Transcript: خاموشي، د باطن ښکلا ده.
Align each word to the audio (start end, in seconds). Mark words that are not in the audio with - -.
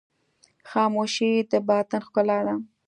خاموشي، 0.69 1.31
د 1.51 1.53
باطن 1.69 2.01
ښکلا 2.07 2.39
ده. 2.47 2.55